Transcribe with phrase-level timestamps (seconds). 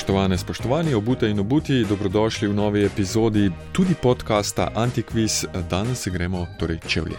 [0.00, 5.44] Spoštovane, spoštovani, obute in obuti, dobrodošli v novi epizodi tudi podcasta Antikviz.
[5.70, 7.16] Danes se gremo torej čevlje.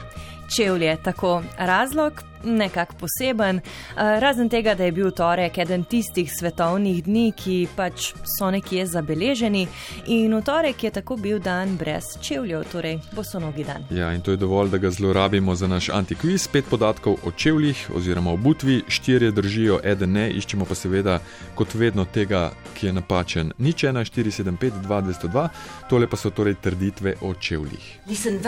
[0.55, 7.03] Čevlje, tako razlog, nekako poseben, eh, razen tega, da je bil torek eden tistih svetovnih
[7.03, 9.67] dni, ki pač so nekje zabeleženi,
[10.07, 13.85] in v torek je tako bil dan brez čevljev, torej bosonogi dan.
[13.89, 16.47] Ja, in to je dovolj, da ga zlorabimo za naš antikviz.
[16.47, 21.19] Pet podatkov o čevljih oziroma o butvi, štirje držijo, eden ne, iščemo pa seveda
[21.55, 23.53] kot vedno tega, ki je napačen.
[23.57, 25.47] Nič 1, 4, 7, 5, 2, 202,
[25.89, 27.99] tole pa so torej trditve o čevljih.
[28.07, 28.41] Listen.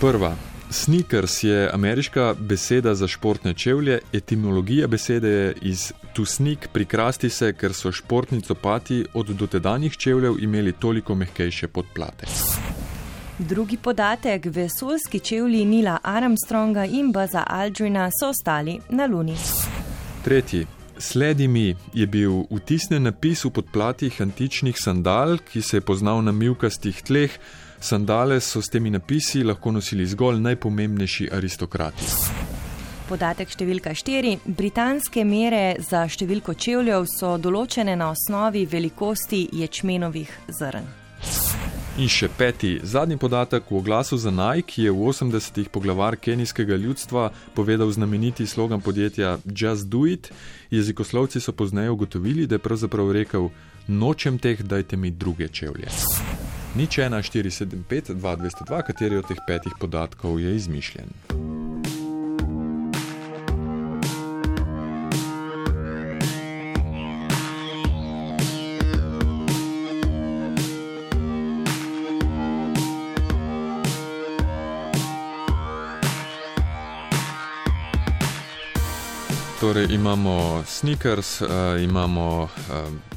[0.00, 0.53] Prva.
[0.70, 7.52] Sneakers je ameriška beseda za športne čevlje, etimologija besede je iz to sneak, prikrasti se,
[7.52, 12.26] ker so športni copati od dotedanjih čevljev imeli toliko mehkejše podplate.
[13.38, 19.36] Drugi podatek: vesoljski čevlji Nila Armstronga in Baza Aldrina so ostali na Luni.
[20.24, 20.66] Tretji.
[20.98, 26.32] Sledi mi je bil vtisnen napis v podplatih antičnih sandal, ki se je poznal na
[26.32, 27.30] milkastih tleh.
[27.84, 32.06] Sandale so s temi napisi lahko nosili zgolj najpomembnejši aristokrati.
[33.04, 34.38] Podatek številka 4.
[34.48, 40.88] Britanske mere za številko čevljev so določene na osnovi velikosti ječmenovih zrn.
[42.00, 47.28] In še peti, zadnji podatek v oglasu za Nike je v 80-ih poglavar kenijskega ljudstva
[47.52, 50.32] povedal znameniti slogan podjetja Just Do It.
[50.72, 53.52] Jezikoslovci so pozneje ugotovili, da je pravzaprav rekel:
[53.92, 55.92] Nočem teh, dajte mi druge čevlje.
[56.74, 61.06] Nič 1, 4, 7, 5, 2, 202, kateri od teh petih podatkov je izmišljen.
[79.64, 81.48] Torej imamo sneakers, uh,
[81.82, 82.48] imamo uh,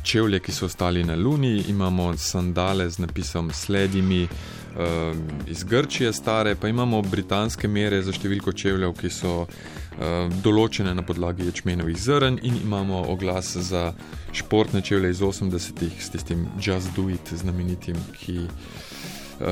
[0.03, 6.55] čevlje, ki so ostali na Luni, imamo sandale z napisom Sledimi uh, iz Grčije, stare,
[6.55, 12.39] pa imamo britanske mere za številko čevljev, ki so uh, določene na podlagi ječmenovih zrn,
[12.41, 13.91] in imamo oglas za
[14.31, 18.87] športne čevlje iz 80-ih s tistim Just Do It znamenitim, ki uh,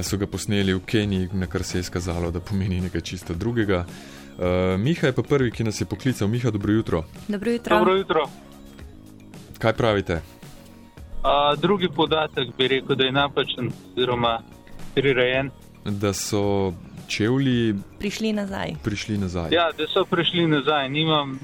[0.01, 3.85] so ga posneli v Keniji, na kar se je izkazalo, da pomeni nekaj čisto drugega.
[4.35, 4.43] Uh,
[4.79, 6.27] Miha je pa prvi, ki nas je poklical.
[6.27, 7.03] Miha, dobro jutro.
[7.27, 7.77] Dobro jutro.
[7.77, 8.23] Dobro jutro.
[9.59, 10.21] Kaj pravite?
[11.23, 14.41] A, drugi podatek bi rekel, da je napačen, oziroma
[14.95, 15.49] prirejen.
[15.85, 16.73] Da so
[17.07, 18.75] čevlji Prišli nazaj.
[18.83, 19.49] prišli nazaj.
[19.51, 20.89] Ja, da so prišli nazaj.
[20.89, 21.39] Nimam,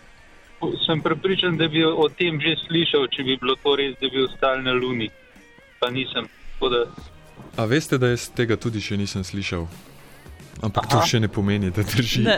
[0.85, 4.23] sem prepričan, da bi o tem že slišal, če bi bilo to res, da bi
[4.23, 5.09] ostali na Luni.
[5.79, 6.25] Pa nisem.
[6.53, 6.85] Tako Da,
[7.57, 9.67] A veste, da jaz tega tudi še nisem slišal?
[10.61, 11.05] Ampak to Aha.
[11.07, 12.23] še ne pomeni, da drži.
[12.23, 12.37] Da.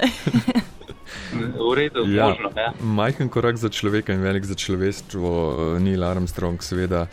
[1.34, 2.50] v redu, Ja, možno.
[2.56, 2.74] Ja.
[2.82, 5.30] majhen korak za človeka in velik za človeštvo,
[5.76, 7.08] eh, Neil Armstrong, seveda.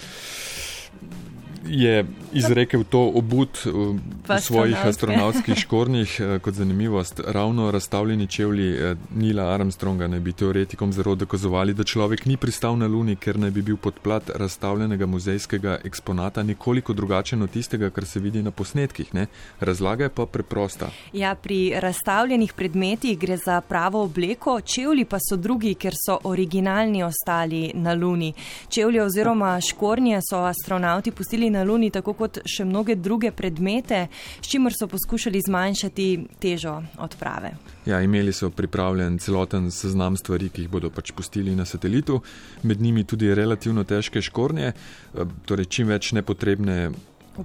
[1.70, 4.88] Je izrekel to obud eh, v svojih astronavtske.
[4.88, 7.20] astronautskih škornjih, eh, kot zanimivost.
[7.26, 12.78] Ravno razstavljeni čevlji eh, Nila Armstronga naj bi teoretikom zelo dokazovali, da človek ni pristal
[12.78, 18.04] na Luni, ker naj bi bil podplat razstavljenega muzejskega eksponata nekoliko drugačen od tistega, kar
[18.04, 19.14] se vidi na posnetkih.
[19.14, 19.26] Ne?
[19.60, 20.90] Razlaga je pa preprosta.
[21.12, 27.02] Ja, pri razstavljenih predmetih gre za pravo obleko, čevlji pa so drugi, ker so originalni
[27.02, 28.32] ostali na Luni.
[28.68, 34.06] Čevlje oziroma škornje so astronauti pustili na Luni, tako kot še mnoge druge predmete,
[34.40, 36.08] s čimer so poskušali zmanjšati
[36.40, 37.54] težo odprave.
[37.86, 42.20] Ja, imeli so pripravljen celoten seznam stvari, ki jih bodo pač pustili na satelitu,
[42.62, 46.90] med njimi tudi relativno težke škornje, eh, torej čim več nepotrebne.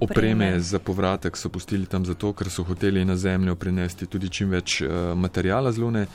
[0.00, 0.10] Opreme.
[0.10, 0.60] Opreme.
[0.60, 4.82] za povratek so pustili tam zato, ker so hoteli na Zemljo prinesti tudi čim več
[4.82, 6.06] uh, materijala z Lune.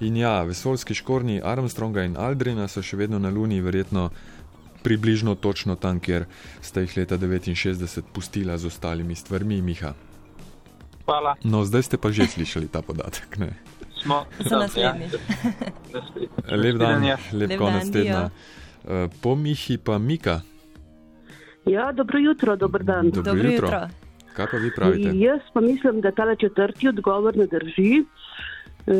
[0.00, 4.10] In ja, vesoljski škornji Armstronga in Aldrina so še vedno na Luni, verjetno
[4.82, 6.24] približno točno tam, kjer
[6.60, 9.94] sta jih leta 69 pustila z ostalimi stvarmi, Miha.
[11.04, 11.36] Hvala.
[11.44, 13.38] No, zdaj ste pa že slišali ta podatek.
[13.38, 13.50] Ne?
[14.02, 15.08] Smo Za naslednji.
[15.10, 15.18] Ja,
[15.92, 16.28] naslednji.
[16.50, 18.22] Lep dan, lep Lep konec dan, tedna.
[18.84, 20.40] Uh, po Mihi pa Mika,
[21.66, 23.10] Ja, dobro jutro, dober dan.
[23.10, 23.66] Dobro Dobro jutro.
[23.66, 23.88] jutro.
[24.36, 25.18] kaj pa vi pravite?
[25.18, 28.04] Jaz pa mislim, da tale četrti odgovor ne drži.
[28.86, 28.92] E,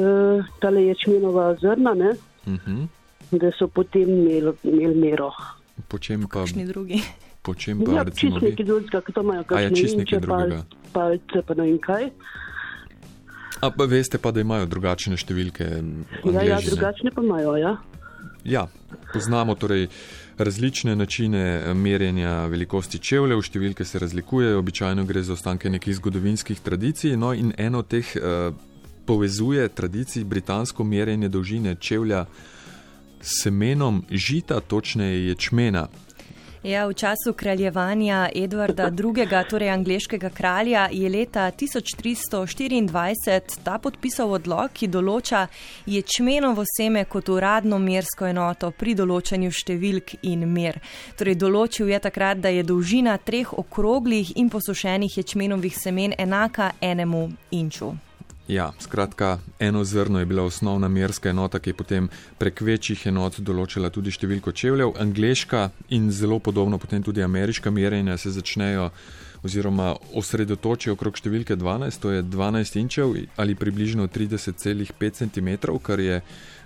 [0.60, 2.10] tale ječmenova zrna, ne,
[2.46, 2.86] Uh -huh.
[3.30, 5.30] da so potem imeli imel mero.
[5.88, 7.02] Po čem pa, Kakšni drugi?
[7.42, 10.20] po čem pa Ja, recimo čist nekaj drugega, ki to imajo, A ja, čisto nekaj
[10.20, 10.56] drugega.
[10.60, 12.10] pal- palce, pa ne vem kaj.
[13.60, 15.64] A pa veste pa, da imajo drugačne številke.
[16.24, 16.64] Ja, ja, ne?
[16.64, 17.76] drugačne pa imajo, ja.
[18.44, 18.66] Ja,
[19.12, 19.88] poznamo torej
[20.38, 26.60] različne načine eh, merjenja velikosti čevljev, številke se razlikujejo, običajno gre za ostanke nekih zgodovinskih
[26.60, 27.16] tradicij.
[27.16, 28.48] No, in eno od teh uh,
[29.04, 32.24] povezuje tradicij britansko merjenje dolžine čevlja
[33.20, 35.88] semenom žita, točneje ječmena.
[36.62, 44.70] Ja, v času kraljevanja Edvarda II., torej angliškega kralja, je leta 1324 ta podpisal odlog,
[44.72, 45.46] ki določa
[45.86, 50.76] ječmenovo seme kot uradno mersko enoto pri določanju številk in mer.
[51.16, 57.30] Torej, določil je takrat, da je dolžina treh okroglih in posušenih ječmenovih semen enaka enemu
[57.56, 58.09] inču.
[58.50, 62.08] Ja, skratka, eno zrno je bila osnovna merska enota, ki je potem
[62.38, 64.96] prek večjih enot določila tudi številko čevljev.
[64.98, 68.88] Angliška in zelo podobno potem tudi ameriška merjenja se začnejo
[69.42, 76.20] oziroma osredotočijo okrog številke 12, to je 12 inčev ali približno 30,5 cm, kar je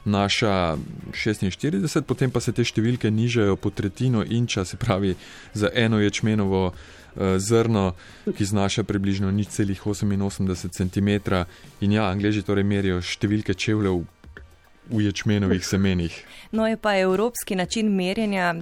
[0.05, 0.77] naša
[1.13, 5.15] 46, potem pa se te številke nižajo po tretjino inča, se pravi
[5.55, 6.75] za eno ječmenovo uh,
[7.39, 7.95] zrno,
[8.37, 11.09] ki znaša približno 0,88 cm.
[11.81, 14.05] In ja, angliži torej merijo številke čevljev
[14.91, 16.25] v ječmenovih semenih.
[16.53, 18.55] No, je pa evropski način merjenja,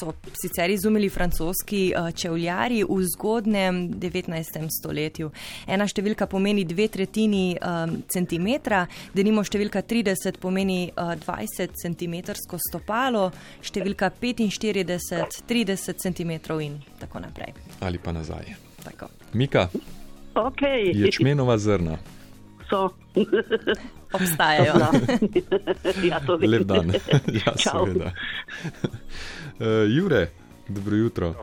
[0.00, 0.12] so
[0.42, 4.68] sicer izumili francoski uh, čevljari v zgodnem 19.
[4.80, 5.30] stoletju.
[5.66, 8.84] Ena številka pomeni dve tretjini um, centimetra,
[9.14, 12.36] denimo številka 30 pomeni uh, 20 cm
[12.68, 13.30] stopalo,
[13.64, 17.56] številka 45 30 cm in tako naprej.
[17.80, 18.52] Ali pa nazaj.
[18.84, 19.08] Tako.
[19.32, 19.68] Mika,
[20.34, 20.92] Okay.
[20.94, 21.98] ječmenova zrna.
[22.70, 22.88] So.
[24.12, 24.74] Obstajajo.
[26.10, 26.50] ja, to vem.
[26.50, 26.92] Lep dan.
[27.46, 27.86] Ja, Čau.
[27.86, 28.12] seveda.
[29.58, 30.28] Uh, Jure,
[30.68, 31.34] dobro jutro.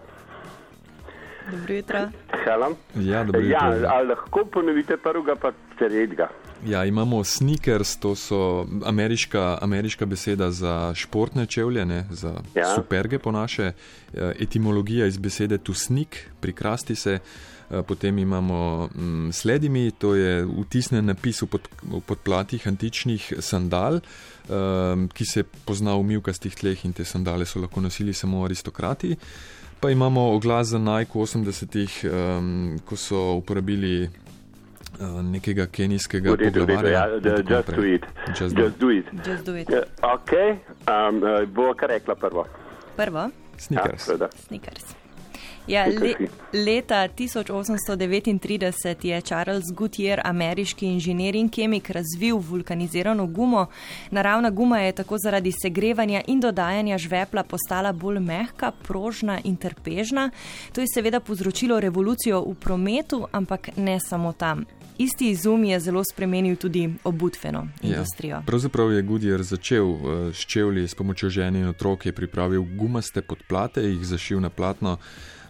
[1.52, 2.00] Dobro jutro.
[2.44, 2.70] Hvala.
[2.96, 3.90] Ja, dobro Ja, jutro.
[3.90, 6.28] ali lahko ponovite prvega, pa tretjega?
[6.66, 12.62] Ja, imamo sneakers, to so ameriška, ameriška beseda za športne čevlje, ne, za ja.
[12.62, 12.76] Ja.
[12.76, 13.64] superge po naše.
[13.64, 16.08] Eh, Etimologija iz besede to sneak,
[16.40, 17.14] prikrasti se.
[17.14, 17.20] Eh,
[17.68, 24.00] Potem imamo mm, sledimi, to je vtisnen napis v pod, v podplatih antičnih sandal,
[24.48, 29.18] um, ki se pozna v mivkastih tleh in te sandale so lahko nosili samo aristokrati.
[29.80, 36.90] Pa imamo oglas za Nike v 80-ih, um, ko so uporabili uh, nekega kenijskega poglavarja.
[36.90, 37.06] ja,
[37.44, 38.06] just do it.
[38.40, 38.72] Just do it.
[38.72, 39.06] Just do it.
[39.28, 39.70] Just do it.
[39.70, 39.84] Ja,
[40.14, 40.32] Ok,
[40.88, 42.48] um, eh, bo kar rekla prvo.
[42.96, 44.04] Prvo, Ja, Sneakers.
[44.06, 44.30] seveda.
[44.48, 45.07] Snickers.
[45.68, 46.16] Ja, le,
[46.54, 53.66] leta 1839 je Charles Goodyear, ameriški inženir in kemik, razvil vulkanizirano gumo.
[54.12, 60.30] Naravna guma je tako zaradi segrevanja in dodajanja žvepla postala bolj mehka, prožna in trpežna.
[60.72, 64.66] To je seveda povzročilo revolucijo v prometu, ampak ne samo tam.
[64.98, 68.36] Isti izum je zelo spremenil tudi obutveno industrijo.
[68.36, 68.42] Ja.
[68.46, 70.00] Pravzaprav je Goodyear začel uh,
[70.34, 74.98] s čevlji s pomočjo žene in otrok, je pripravil gumaste podplate, jih zašil na platno,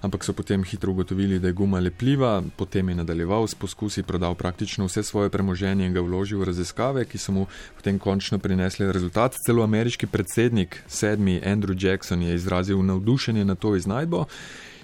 [0.01, 4.35] ampak so potem hitro ugotovili, da je guma lepljiva, potem je nadaljeval s poskusi, prodal
[4.35, 8.91] praktično vse svoje premoženje in ga vložil v raziskave, ki so mu potem končno prinesli
[8.91, 9.35] rezultat.
[9.45, 14.25] Celo ameriški predsednik, sedmi Andrew Jackson, je izrazil navdušenje na to iznajdbo.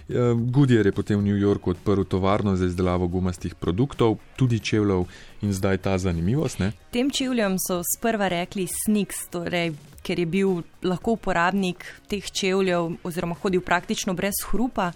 [0.10, 5.06] Eh, Goodyear je potem v New Yorku odprl tovarno za izdelavo gumastih produktov, tudi čevljev
[5.42, 6.60] in zdaj ta zanimivost.
[6.60, 6.72] Ne?
[6.92, 9.72] Tem čevljem so sprva rekli sniks, torej,
[10.04, 14.92] ker je bil lahko uporabnik teh čevljev oziroma hodil praktično brez hrupa.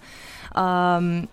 [0.52, 1.28] Um,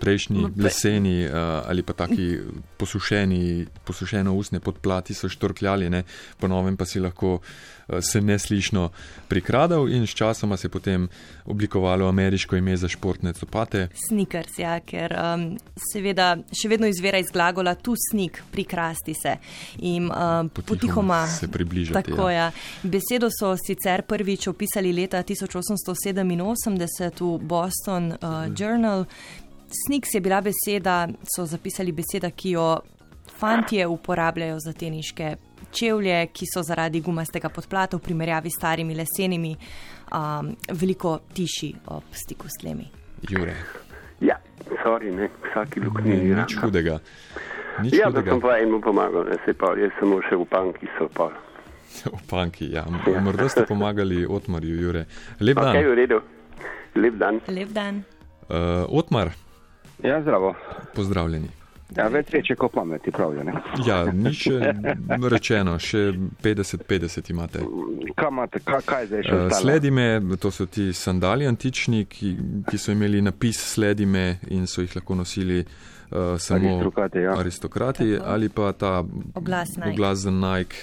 [0.00, 1.32] Prejšnji pre- leseni uh,
[1.66, 2.38] ali pa taki
[2.76, 6.02] posušeni, posušeno usne podplati so štorkljali, ne?
[6.38, 8.90] po novem pa si lahko uh, se neslišno
[9.28, 11.08] prikradal in sčasoma se je potem
[11.44, 13.88] oblikovalo ameriško ime za športne copate.
[14.08, 15.58] Snickers, ja, ker um,
[15.92, 19.36] seveda še vedno izvira iz glagola tu snik, prikrasti se.
[19.78, 22.36] In um, Potihoma potihoma se približati, Tako, ja.
[22.36, 22.50] ja.
[22.82, 28.18] Besedo so sicer prvič opisali leta 1887 v Boston uh,
[28.58, 29.06] Journal.
[29.68, 32.66] Sniks je bila beseda, so zapisali beseda, ki jo
[33.36, 35.36] fantje uporabljajo za teniške
[35.72, 39.56] čevlje, ki so zaradi gumastega podplata v primerjavi s starimi lesenimi
[40.12, 42.86] um, veliko tiši ob stiku s tlemi.
[43.28, 43.54] Jure,
[44.20, 44.38] Ja,
[44.82, 46.14] sorry, ne, vsaki ni, luknji.
[46.32, 46.98] nič hudega.
[47.82, 48.30] Nič Ja, da hudega.
[48.32, 51.28] sem pa enemu pomagal, ne, se pa jaz samo še v panki so pa.
[52.16, 52.84] V panki, ja.
[52.88, 55.04] M- Morda ste pomagali Otmarju, Jure.
[55.40, 55.76] Lep dan.
[55.76, 56.18] Ok, v redu.
[56.96, 57.40] Lep dan.
[57.48, 58.00] Lep dan.
[58.48, 59.34] Uh, Otmar,
[60.02, 60.54] Ja, zdravo.
[60.94, 61.48] pozdravljeni.
[61.96, 63.44] Ja, več reče, kot pameti, pravijo.
[63.46, 63.52] ne.
[63.86, 64.58] Ja, ni še
[65.30, 66.10] rečeno, še
[66.42, 67.62] 50-50 imate.
[68.18, 69.60] Kaj imate, kaj, kaj zdaj še Uh, ostalo?
[69.60, 70.06] sledime,
[70.42, 72.32] to so ti sandali antični, ki,
[72.66, 77.38] ki so imeli napis sledime in so jih lahko nosili uh, samo Aristokrati, ja.
[77.38, 79.90] aristokrati ali pa ta Oglas Nike.
[79.90, 80.76] oglas za Nike.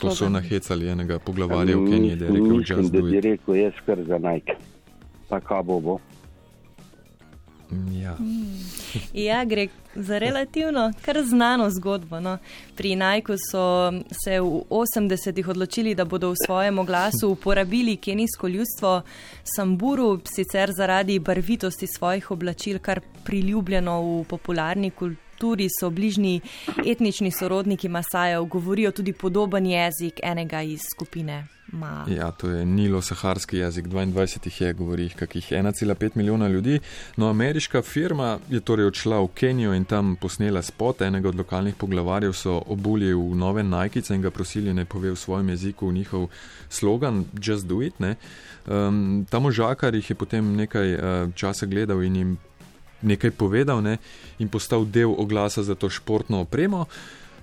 [0.00, 3.98] To so nahecali enega poglavarja v Keniji, da je rekel: do bi rekel, jaz kar
[4.06, 4.54] za Nike.
[5.28, 5.98] Pa kaj bo bo?
[8.02, 8.16] Ja.
[9.12, 12.20] Ja, gre za relativno kar znano zgodbo.
[12.20, 12.38] No.
[12.76, 13.92] Pri Najku so
[14.24, 19.02] se v 80-ih odločili, da bodo v svojem oglasu uporabili kenijsko ljudstvo
[19.56, 25.68] Samburu, sicer zaradi barvitosti svojih oblačil, kar priljubljeno v popularni kulturi.
[25.80, 26.40] So bližnji
[26.86, 31.44] etnični sorodniki Masajev, govorijo tudi podoben jezik enega iz skupine.
[31.74, 32.06] Ma.
[32.08, 36.80] Ja, to je nilo-saharski jezik, 22 jih je, govori jih kakih 1,5 milijona ljudi.
[37.16, 41.02] No, ameriška firma je torej odšla v Kenijo in tam posnela spot.
[41.02, 45.16] Enega od lokalnih poglavarjev so obuli v nove najkice in ga prosili, naj pove v
[45.16, 46.28] svojem jeziku njihov
[46.68, 47.94] slogan Just do it.
[48.66, 51.00] Um, ta možakar jih je potem nekaj uh,
[51.34, 52.38] časa gledal in jim
[53.02, 53.98] nekaj povedal ne?
[54.38, 56.86] in postal del oglasa za to športno opremo.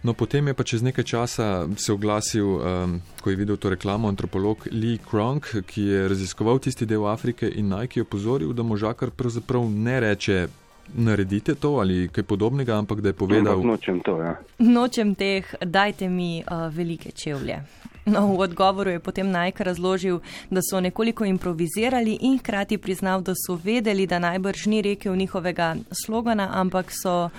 [0.03, 4.09] No, potem je pa čez nekaj časa se oglasil, um, ko je videl to reklamo,
[4.09, 9.11] antropolog Lee Kronk, ki je raziskoval tisti del Afrike in Nike je opozoril, da možakar
[9.11, 10.47] pravzaprav ne reče.
[10.93, 14.33] Naredite to ali kaj podobnega, ampak da je povedal: Ampak Nočem to, ja.
[14.59, 17.61] Nočem teh, dajte mi uh, velike čevlje.
[18.05, 23.37] No, v odgovoru je potem Nike razložil, da so nekoliko improvizirali in hkrati priznal, da
[23.37, 27.29] so vedeli, da najbrž ni rekel njihovega slogana, ampak so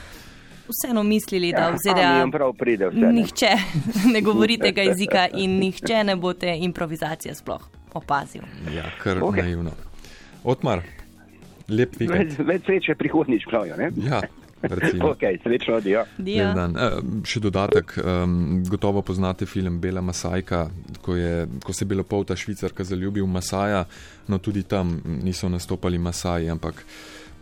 [0.73, 3.13] vseeno mislili, da v Ja, ZDA jim prav pride vse.
[3.13, 3.53] nihče
[4.13, 7.63] ne govori tega jezika in nihče ne bo te improvizacije sploh
[7.95, 8.43] opazil.
[8.75, 9.25] Ja, kar Ok.
[9.31, 9.43] okay.
[9.43, 9.71] naivno.
[10.45, 10.81] Otmar,
[11.69, 12.19] lep vikend.
[12.33, 13.77] Več, več sreče prihodnič, pravijo.
[13.77, 13.91] ne?
[14.09, 14.23] Ja,
[14.63, 15.09] recimo.
[15.13, 16.05] Ok, srečno odijo.
[16.19, 16.89] E,
[17.27, 20.67] še dodatek, um, gotovo poznate film Bela Masajka,
[21.03, 23.85] ko, je, ko se je bila polta švicarka zaljubil v Masaja,
[24.29, 26.85] no tudi tam niso nastopali Masaji, ampak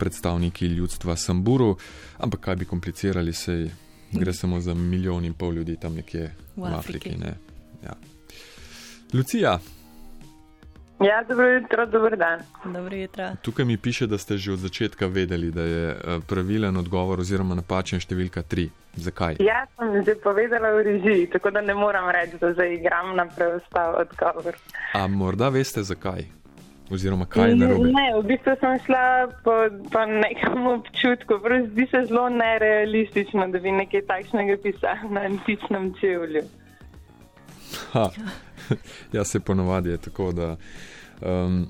[0.00, 1.74] predstavniki ljudstva Samburu,
[2.18, 3.58] ampak kaj bi komplicirali, se
[4.12, 7.12] gre samo za milijon in pol ljudi tam nekje v, V Afriki.
[7.12, 7.20] Afriki.
[7.20, 7.34] Ne?
[7.84, 7.94] Ja.
[9.12, 9.58] Lucija,
[11.00, 12.40] Ja, dobro jutro, dober dan.
[12.64, 13.30] Dobro jutro.
[13.42, 17.54] tukaj mi piše, da ste že od začetka vedeli, da je eh, pravilen odgovor oziroma
[17.56, 18.66] napačen številka 3.
[18.96, 19.38] Zakaj?
[19.40, 23.96] Jaz sem že povedala v režiji, tako da ne moram reči, da zaigram na preostal
[24.02, 24.58] odgovor.
[24.92, 26.26] A morda veste zakaj?
[26.90, 27.88] Oziroma, kaj je narobe?
[27.94, 29.02] Ne, v bistvu sem šla
[29.44, 29.52] po,
[29.92, 35.92] po nekem občutku, prav zdi se zelo nerealistično, da bi nekaj takšnega pisala na antičnem
[36.00, 36.42] čevlju.
[37.92, 38.08] Ha,
[39.16, 40.56] ja, se ponovadi je tako, da
[41.22, 41.66] um,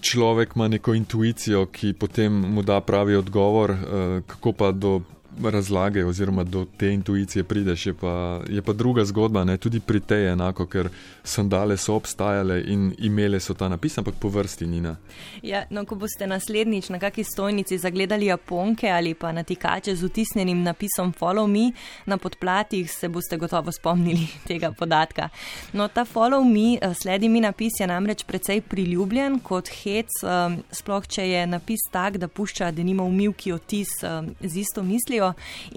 [0.00, 3.78] človek ima neko intuicijo, ki potem mu da pravi odgovor, uh,
[4.26, 5.00] kako pa do
[5.44, 9.44] razlage oziroma do te intuicije prideš, je pa, je pa druga zgodba.
[9.44, 9.56] Ne?
[9.56, 10.88] Tudi pri tej je enako, ker
[11.24, 14.96] sandale so obstajale in imele so ta napis, ampak po vrsti Nina.
[15.42, 20.62] Ja, no, ko boste naslednjič na kakšni stojnici zagledali japonke ali pa natikače z utisnjenim
[20.62, 21.72] napisom Follow me
[22.06, 25.28] na podplatih, se boste gotovo spomnili tega podatka.
[25.72, 30.58] No, ta Follow me, eh, sledi mi napis, je namreč precej priljubljen kot hec, um,
[30.72, 35.27] sploh če je napis tak, da pušča denimo umivki otis um, z isto mislijo.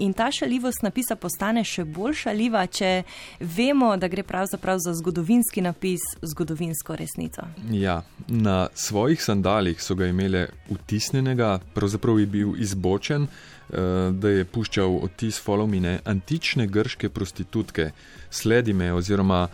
[0.04, 3.02] In ta šaljivost napisa postane še bolj šaljiva, če
[3.40, 7.46] vemo, da gre pravzaprav za zgodovinski napis, zgodovinsko resnico.
[7.70, 13.76] Ja, na svojih sandalih so ga imele utisnjenega, pravzaprav je bil izbočen, eh,
[14.12, 17.90] da je puščal odtis folomine antične grške prostitutke,
[18.30, 19.48] sledime oziroma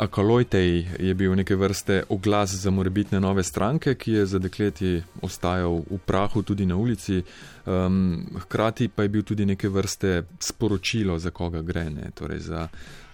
[0.00, 5.82] Akalojtej je bil neke vrste oglas za morebitne nove stranke, ki je za dekleti ostajal
[5.90, 7.20] v prahu tudi na ulici,
[7.66, 12.68] um, hkrati pa je bil tudi neke vrste sporočilo, za koga gre, ne, torej za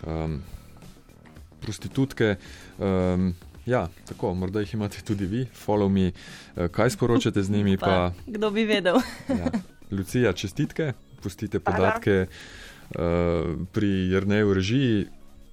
[0.07, 0.39] um,
[1.61, 2.37] prostitutke.
[2.79, 3.35] Um,
[3.67, 7.77] ja, tako, morda jih imate tudi vi, follow me, eh, kaj sporočate z njimi.
[7.83, 9.03] Pa, Pa, kdo bi vedel?
[9.43, 9.51] ja.
[9.91, 11.77] Lucija, čestitke, pustite Hvala.
[11.77, 15.07] podatke uh, pri Jrneju režiji,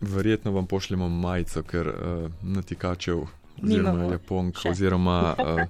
[0.04, 1.96] verjetno vam pošljemo majico, ker uh,
[2.44, 3.24] natikačev
[3.64, 4.70] oziroma Nimamo japonk še.
[4.70, 5.62] oziroma uh,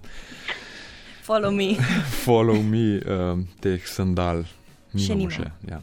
[1.28, 1.76] Follow me.
[2.26, 4.44] follow me um, teh sandal.
[4.92, 5.32] Še Nimamo nimamo.
[5.32, 5.72] še.
[5.72, 5.80] Ja.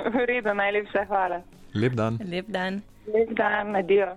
[0.00, 1.42] V redu, najlepša hvala.
[1.74, 2.16] Lep dan.
[2.24, 2.80] Lep dan.
[3.06, 4.14] Lep dan, adijo.